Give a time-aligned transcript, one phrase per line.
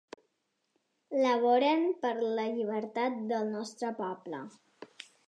[1.25, 4.41] Laboren per la llibertat del nostre poble.